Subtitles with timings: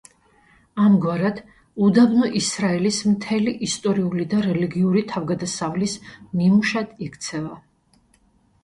[0.83, 1.41] ამგვარად,
[1.87, 5.97] უდაბნო ისრაელის მთელი ისტორიული და რელიგიური თავგადასავლის
[6.43, 7.59] ნიმუშად იქცევა.